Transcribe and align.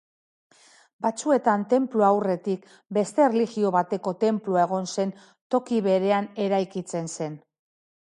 Batzuetan 1.05 1.65
tenplua 1.73 2.09
aurretik 2.13 2.65
beste 2.99 3.25
erlijio 3.27 3.75
bateko 3.77 4.17
tenplua 4.27 4.67
egon 4.67 4.93
zen 4.97 5.15
toki 5.57 5.83
berean 5.91 6.35
eraikitzen 6.49 7.17
zen. 7.19 7.43